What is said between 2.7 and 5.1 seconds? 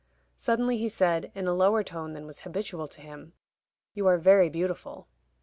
to him: "You are very beautiful."